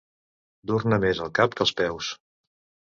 Dur-ne 0.71 0.99
més 1.05 1.23
al 1.27 1.31
cap 1.41 1.57
que 1.59 1.67
als 1.69 1.77
peus. 1.85 2.13